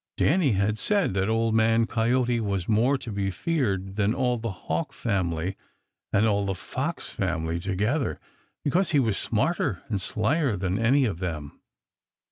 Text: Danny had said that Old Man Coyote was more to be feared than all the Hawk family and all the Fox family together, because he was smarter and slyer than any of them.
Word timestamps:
Danny 0.17 0.53
had 0.53 0.79
said 0.79 1.13
that 1.13 1.29
Old 1.29 1.53
Man 1.53 1.85
Coyote 1.85 2.39
was 2.39 2.67
more 2.67 2.97
to 2.97 3.11
be 3.11 3.29
feared 3.29 3.97
than 3.97 4.15
all 4.15 4.39
the 4.39 4.49
Hawk 4.49 4.93
family 4.93 5.55
and 6.11 6.25
all 6.25 6.43
the 6.43 6.55
Fox 6.55 7.11
family 7.11 7.59
together, 7.59 8.19
because 8.63 8.89
he 8.93 8.99
was 8.99 9.15
smarter 9.15 9.83
and 9.89 10.01
slyer 10.01 10.57
than 10.57 10.79
any 10.79 11.05
of 11.05 11.19
them. 11.19 11.61